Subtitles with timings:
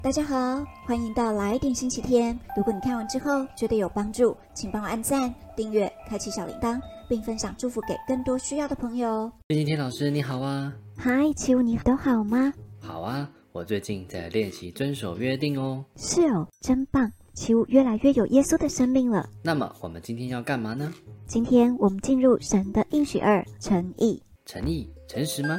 [0.00, 2.38] 大家好，欢迎到来点星期天。
[2.56, 9.30] 如果你看完之后觉得有帮助，请帮我按赞、订阅、开启小铃铛，并分享祝福给更多需要的朋友。
[9.48, 12.52] 星期天老师你好啊，嗨，奇武，你都好吗？
[12.80, 15.84] 好啊，我最近在练习遵守约定哦。
[15.96, 17.10] 是哦，真棒！
[17.34, 19.28] 奇武越来越有耶稣的生命了。
[19.42, 20.94] 那么我们今天要干嘛呢？
[21.26, 24.22] 今天我们进入神的应许二诚意。
[24.46, 25.58] 诚意、诚实吗？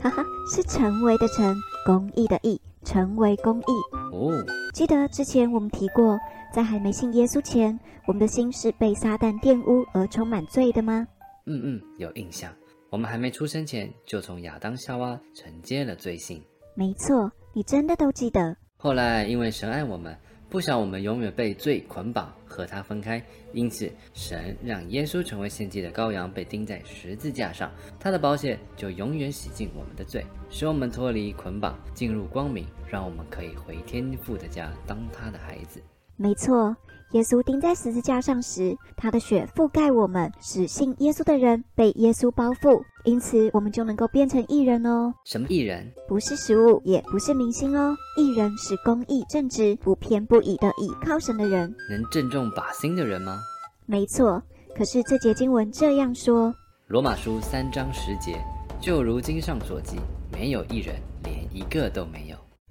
[0.00, 1.54] 哈哈，是成为的成，
[1.86, 3.72] 公义的义，成为公义。
[4.12, 4.32] 哦，
[4.72, 6.16] 记得之前我们提过，
[6.54, 11.06] 在还没信耶稣前，我们的心是被撒旦玷污而充满罪的吗？
[11.46, 12.50] 嗯嗯，有印象。
[12.88, 16.40] 我们还没出生前，就从亚当夏娃承接了罪性。
[16.76, 18.56] 没错，你真的都记得。
[18.76, 20.16] 后来因为神爱我们。
[20.48, 23.22] 不想我们永远被罪捆绑，和他分开。
[23.52, 27.70] 因此，神让耶稣成为献祭的羔羊，被钉在十字架上。
[27.98, 35.82] 他的宝血就永远洗净我们的罪，使我们脱离捆绑，进入光明，让我们可以回天父的家，当他的孩子。
[36.16, 36.76] 没错。
[37.12, 45.14] 耶稣钉在十字架上时，他的血覆盖我们，使信耶稣的人被耶稣包覆，因此我们就能够变成艺人哦。
[45.24, 45.90] 什么艺人？
[46.08, 47.96] 不是食物，也不是明星哦。
[48.18, 53.38] 艺人是公义正直、不偏不倚的倚靠神的人，能正中靶心的人吗？
[53.86, 54.42] 没错。
[54.74, 56.52] 可是这节经文这样说：
[56.88, 58.36] 罗马书三章十节，
[58.80, 59.98] 就如经上所记，
[60.32, 62.25] 没有一人，连一个都没有。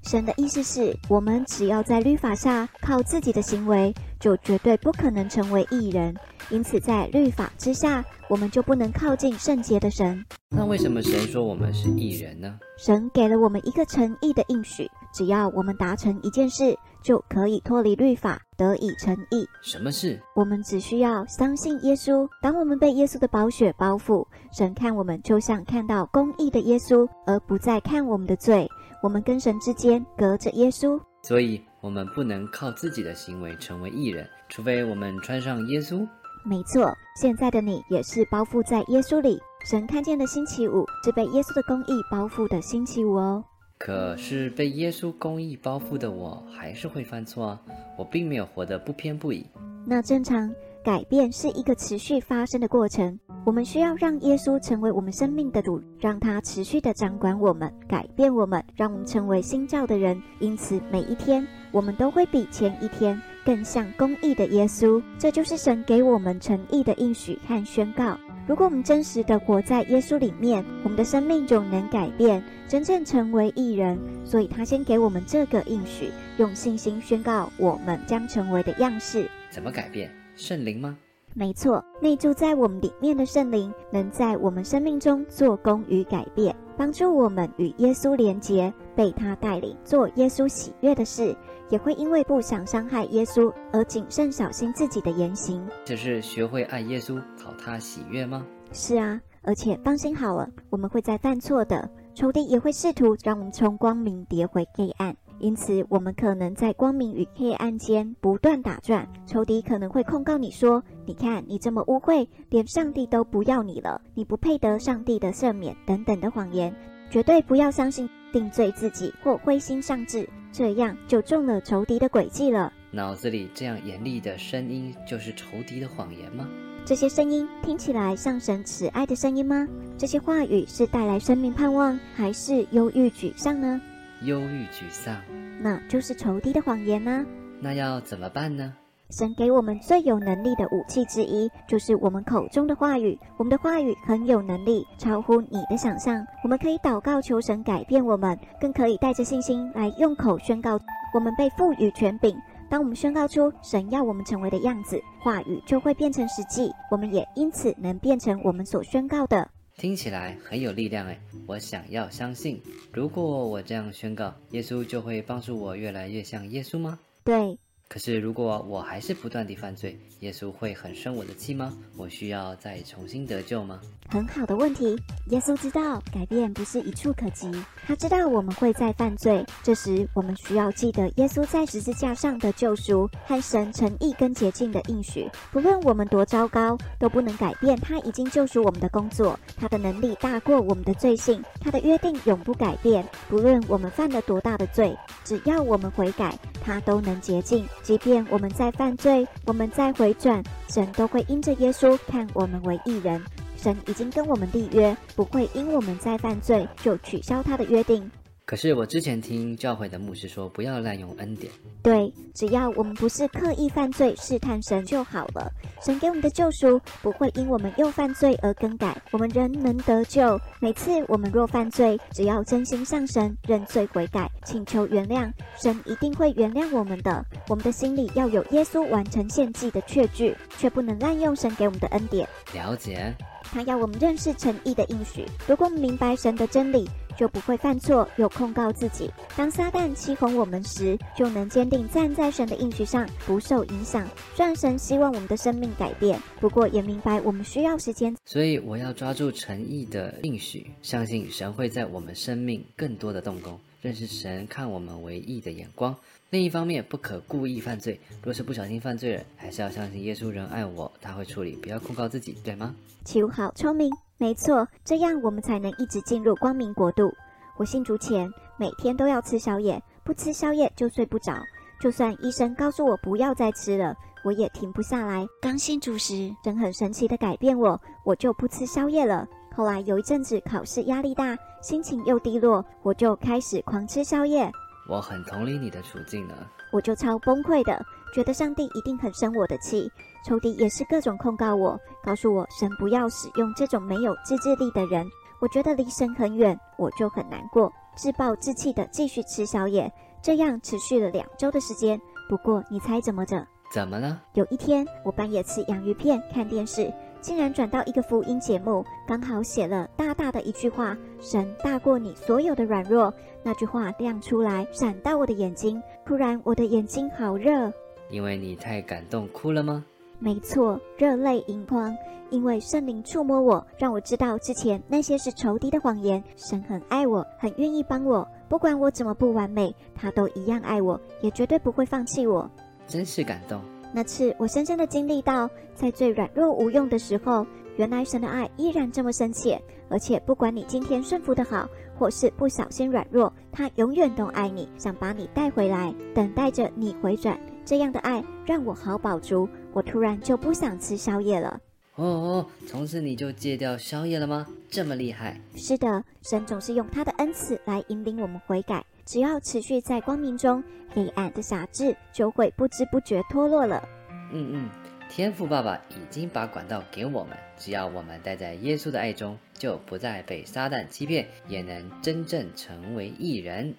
[0.05, 6.15] 神的意思是我们只要在律法下靠自己的行为，就绝对不可能成为义人。
[6.51, 10.23] 因此，在律法之下，我们就不能靠近圣洁的神。
[10.51, 12.59] 那为什么神说我们是义人呢？
[12.77, 19.47] 神给了我们一个诚意的应许，只要我们达成一件事，就可以脱离律法，得以诚意。
[19.63, 20.21] 什么事？
[20.35, 22.27] 我们只需要相信耶稣。
[22.43, 24.23] 当我们被耶稣的宝血包覆，
[24.55, 28.69] 神看我们就像看到公义的耶稣，而不再看我们的罪。
[29.05, 36.07] 我们跟神之间隔着耶稣，所以我们不能靠自己的行为成为艺人，除非我们穿上耶稣。
[36.43, 39.39] 没错，现在的你也是包覆在耶稣里。
[39.63, 43.43] 神看见的星期五是被耶稣的公义包覆的星期五哦。
[43.77, 47.61] 可是被耶稣公义包覆的我，还是会犯错啊！
[47.95, 49.45] 我并没有活得不偏不倚。
[49.85, 50.51] 那正常。
[50.83, 60.19] 改变是一个持续发生的过程，我们需要让耶稣成为我们生命的主，让他持续的掌管我们，改变我们，让我们成为新造的人。
[60.39, 64.99] 因此，每一天我们都会比前一天更像公义的耶稣。
[65.19, 68.17] 这就是神给我们诚意的应许和宣告。
[68.47, 73.95] 如果我们真实的活在耶稣里面，我们的生命就能改变，真正成为义人。
[74.25, 79.29] 所以他先给我们这个应许，用信心宣告我们将成为的样式。
[79.51, 80.09] 怎么改变？
[80.35, 80.97] 圣灵吗？
[81.37, 91.35] 没错，内住在我们里面的圣灵，能在我们生命中做工与改变，帮助我们与耶稣连结，被他带领做耶稣喜悦的事，
[91.67, 95.61] 也会因为不想伤害耶稣而谨慎小心自己的言行。
[95.83, 98.45] 这是学会爱耶稣，讨他喜悦吗？
[98.71, 105.13] 是啊，而且放心好了，我们会在犯错的，仇敌也会试图让我们从光明跌回黑暗。
[105.37, 109.07] 因此，我们可能在光明与黑暗间不断打转。
[109.25, 116.73] 仇敌可能会控告你说：“你看，你这么污秽，连上帝都不要你了，你不配得上帝的赦免。”等等的谎言，
[117.09, 122.71] 绝对不要相信，定罪自己或灰心丧志，这样就中了仇敌的诡计了。
[122.91, 126.47] 脑子里这样严厉的声音，就是仇敌的谎言吗？
[126.85, 129.67] 这些声音听起来像神慈爱的声音吗？
[129.97, 133.81] 这些话语是带来生命盼望，还是忧郁沮丧呢？
[134.21, 135.15] 忧郁沮丧，
[135.59, 137.25] 那就是仇敌的谎言呢。
[137.59, 138.73] 那要怎么办呢？
[139.11, 143.17] 神给我们最有能力的武器之一，就是我们口中的话语。
[143.37, 146.25] 我们的话语很有能力，超乎你的想象。
[146.43, 150.79] 我们可以祷告求神改变我们，更可以带着信心来用口宣告。
[151.13, 152.35] 我们被赋予权柄，
[152.67, 156.71] 当我们宣告出神要我们成为的样子，话语就会变成实际。
[156.89, 159.47] 我们也因此能变成我们所宣告的。
[159.77, 162.61] 听起来很有力量哎，我想要相信，
[162.93, 166.97] 如果我这样宣告，耶稣就会帮助我越来越像耶稣吗？
[167.25, 167.57] 对。
[167.87, 171.71] 可是，如果我还是不断地犯罪，耶稣会很生我的气吗？
[171.95, 173.79] 我需要再重新得救吗？
[174.09, 174.99] 很好的问题。
[175.29, 177.49] 耶稣知道改变不是一触可及，
[177.85, 179.45] 他知道我们会再犯罪。
[179.63, 185.29] 这时，我们需要记得耶稣在十字架上的救赎和神诚意跟洁净的应许。
[185.51, 189.39] 不论我们多糟糕，都不能改变他已经救赎我们的工作。
[189.55, 193.07] 他的能力大过我们的罪性，他的约定永不改变。
[193.29, 197.65] 不论我们犯了多大的罪，只要我们悔改，他都能洁净。
[197.83, 203.23] 即便我们在犯罪，我们在回转，神都会因着耶稣看我们为义人。
[203.55, 208.09] 神已经跟我们立约，不会因我们在犯罪就取消他的约定。
[208.45, 211.51] 可是我之前听教会的牧师说，不要滥用恩典。
[211.81, 215.51] 对，只要我们不是刻意犯罪试探神就好了。
[215.81, 220.39] 神给我们的救赎不会因我们又犯罪而更改，我们仍能得救。
[220.59, 227.25] 每次我们若犯罪，只要真心向神认罪悔改，请求原谅，神一定会原谅我们的。
[227.49, 232.29] 我们的心里要有耶稣完成献祭的确据，却不能滥用神给我们的恩典。
[232.53, 233.11] 了解。
[233.41, 235.25] 他要我们认识诚意的应许。
[235.47, 239.09] 如果我们明白神的真理，就不会犯错，有控告自己。
[239.35, 244.07] 当撒旦欺哄我们时，就能坚定站在神的应许上，不受影响。
[244.35, 248.15] 虽然神希望我们的生命改变，不过也明白我们需要时间。
[248.25, 255.95] 所以我要抓住诚意的应许，相信神会在我们生命更多的动工，认识神看我们为义的眼光。
[256.31, 257.99] 另一方面，不可故意犯罪。
[258.23, 262.73] 若是不小心犯罪了，还是要相信耶稣仍爱我，他会处理，不要控告自己，对吗？
[263.03, 267.13] 齐武好聪明，没错，这样我们才能一直进入光明国度。
[267.57, 268.27] 我信主前，
[268.57, 271.37] 每天都要吃宵夜，不吃宵夜就睡不着。
[271.79, 275.27] 就算医生告诉我不要再吃了，我也停不下来。
[275.39, 279.27] 刚信主时，神很神奇的改变我，我就不吃宵夜了。
[279.55, 284.51] 后来有一阵子考试压力大，心情又低落，我就开始狂吃宵夜。
[284.89, 286.33] 我很同理你的处境呢，
[286.73, 287.81] 我就超崩溃的，
[288.13, 289.89] 觉得上帝一定很生我的气，
[290.25, 295.07] 仇敌也是各种控告我，告诉我神不要使用这种没有自制力的人。
[295.39, 299.89] 我觉得离神很远，我就很难过，自暴自弃的继续吃宵夜，
[300.21, 301.99] 这样持续了两周的时间。
[302.27, 303.47] 不过你猜怎么着？
[303.71, 304.21] 怎么了？
[304.33, 306.93] 有一天我半夜吃洋芋片看电视。
[307.25, 313.11] 竟然转到一个福音节目，刚好写了大大的一句话：“神大过你所有的软弱。”
[313.41, 315.81] 那句话亮出来，闪到我的眼睛。
[316.05, 317.73] 突然，我的眼睛好热，
[318.11, 319.83] 因为你太感动，哭了吗？
[320.19, 321.97] 没错，热泪盈眶。
[322.29, 326.23] 因为圣灵触摸我，让我知道之前那些是仇敌的谎言。
[326.35, 332.47] 神很爱我，很愿意帮我，不管我怎么不完美，他都一样爱我，也绝对不会放弃我。
[332.87, 333.59] 真是感动。
[333.93, 337.45] 那次我深深的经历到，在最软弱无用的时候，
[337.77, 347.39] 原来神的爱依然这么深切，而且不管你今天顺服的好，或是不小心软弱，他永远都爱你，想把你带回来，等待着你回转。
[347.63, 351.59] 这样的爱让我好饱足，我突然就不想吃宵夜了。
[351.95, 354.45] 哦哦，从此你就戒掉宵夜了吗？
[354.69, 355.39] 这么厉害？
[355.55, 358.85] 是的，神总是用他的恩赐来引领我们悔改。
[359.05, 363.87] 只要持续在光明中，黑暗的辖制就会不知不觉脱落了。
[364.31, 364.69] 嗯嗯，
[365.09, 373.75] 天赋爸爸已经把管道给我们，只要我们待在耶稣的爱中，就不再被撒旦欺骗，也能真正成为艺人。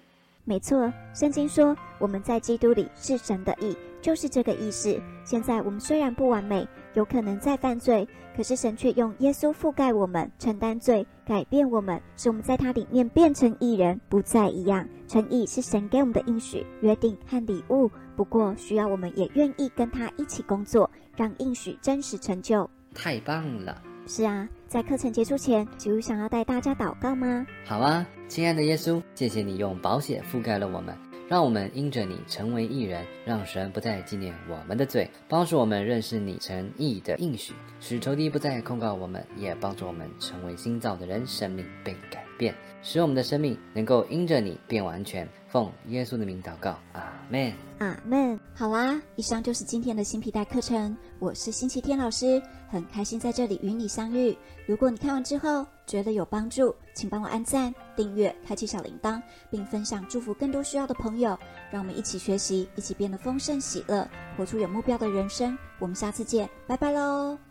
[0.47, 4.97] 没错，圣经说我们在基督里是神的义，就是这个意思。
[5.25, 14.87] 现在我们虽然不完美，有可能在犯罪，可是神却用耶稣覆盖我们，承担罪，改变我们，使我们在他里面变成义人，不再一样。
[15.05, 22.69] 诚意是神给我们的应许、约定和礼物，不过需要我们也愿意跟他一起工作，让应许真实成就。
[22.95, 23.81] 太棒了！
[24.07, 27.47] 是啊，在课程结束前，就想要带大家祷告吗？
[27.65, 30.93] 好啊，亲爱的耶稣，谢谢你用宝血覆盖了我们，
[31.29, 45.27] 让我们因着你成为艺人，让神不再纪念我们的罪，帮助我们认识你诚意的应许，使仇敌不再控告我们，也帮助我们成为新造的人，生命被改变，使我们的生命能够因着你变完全。
[45.49, 48.37] 奉耶稣的名祷告，阿门，阿门。
[48.53, 50.95] 好啦，以上就是今天的新皮带课程。
[51.19, 54.37] 我是星期天老师，很开心在这里与你相遇。
[54.65, 61.37] 如果你看完之后觉得有帮助，请帮我按赞、订阅、开启小铃铛，并分享祝福更多需要的朋友。
[61.71, 65.57] 让我们一起学习，一起变得丰盛喜乐，活出有目标的人生。
[65.79, 67.46] 我们下次见，拜拜喽。